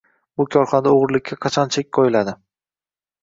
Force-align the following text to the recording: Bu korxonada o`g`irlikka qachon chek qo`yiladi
Bu 0.41 0.45
korxonada 0.53 0.93
o`g`irlikka 0.95 1.37
qachon 1.45 1.73
chek 1.75 1.91
qo`yiladi 1.99 2.33